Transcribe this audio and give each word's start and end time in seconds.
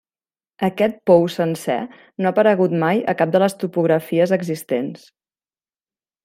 Aquest 0.67 0.95
pou 1.09 1.27
sencer 1.33 1.75
no 1.99 2.31
ha 2.31 2.33
aparegut 2.37 2.73
mai 2.85 3.03
a 3.13 3.15
cap 3.21 3.35
de 3.37 3.43
les 3.45 3.57
topografies 3.65 4.35
existents. 4.41 5.07